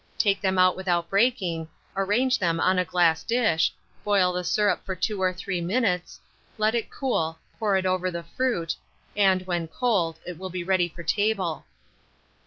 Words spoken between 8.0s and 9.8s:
the fruit, and, when